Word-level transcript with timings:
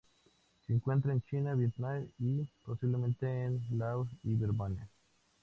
Se 0.65 0.73
encuentra 0.73 1.13
en 1.13 1.21
China, 1.21 1.53
Vietnam 1.53 2.07
y, 2.17 2.47
posiblemente 2.65 3.43
en 3.43 3.61
Laos 3.69 4.09
y 4.23 4.33
Birmania. 4.33 4.89